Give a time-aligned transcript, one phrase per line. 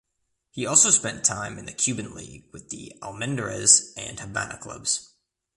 [0.49, 5.13] He also spent time in the Cuban League with the Almendares and Habana clubs.